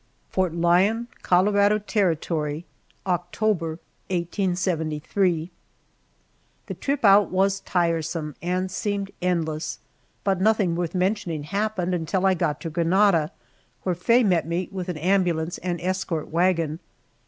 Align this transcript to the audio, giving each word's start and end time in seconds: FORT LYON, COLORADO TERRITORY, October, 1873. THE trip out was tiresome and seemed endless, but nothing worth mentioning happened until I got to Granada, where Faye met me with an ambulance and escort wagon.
FORT 0.31 0.55
LYON, 0.55 1.09
COLORADO 1.21 1.77
TERRITORY, 1.77 2.65
October, 3.05 3.77
1873. 4.07 5.51
THE 6.65 6.73
trip 6.73 7.05
out 7.05 7.29
was 7.29 7.59
tiresome 7.59 8.33
and 8.41 8.71
seemed 8.71 9.11
endless, 9.21 9.77
but 10.23 10.41
nothing 10.41 10.75
worth 10.75 10.95
mentioning 10.95 11.43
happened 11.43 11.93
until 11.93 12.25
I 12.25 12.33
got 12.33 12.59
to 12.61 12.71
Granada, 12.71 13.31
where 13.83 13.93
Faye 13.93 14.23
met 14.23 14.47
me 14.47 14.69
with 14.71 14.89
an 14.89 14.97
ambulance 14.97 15.59
and 15.59 15.79
escort 15.79 16.29
wagon. 16.29 16.79